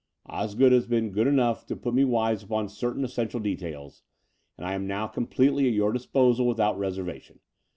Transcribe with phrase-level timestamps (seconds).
[0.25, 4.01] Osgood here has been good enough to put me wise upon certain essential details;
[4.57, 7.39] and I am now completely at your disposal without reservation.